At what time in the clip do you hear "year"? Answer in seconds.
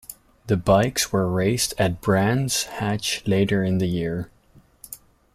3.85-4.31